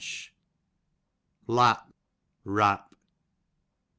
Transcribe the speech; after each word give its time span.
Lap, 1.45 1.93
wrap. 2.43 2.89